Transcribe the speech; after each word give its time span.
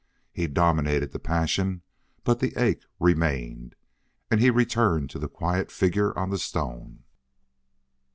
He 0.33 0.47
dominated 0.47 1.11
the 1.11 1.19
passion, 1.19 1.83
but 2.23 2.39
the 2.39 2.57
ache 2.59 2.85
remained. 2.99 3.75
And 4.31 4.41
he 4.41 4.49
returned 4.49 5.11
to 5.11 5.19
the 5.19 5.29
quiet 5.29 5.71
figure 5.71 6.17
on 6.17 6.31
the 6.31 6.39
stone. 6.39 7.03